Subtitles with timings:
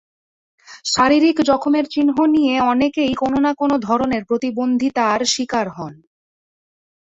[0.85, 5.93] শারীরিক জখমের চিহ্ন নিয়ে অনেকেই কোনো না-কোনো ধরনের প্রতিবন্ধিতার শিকার হন।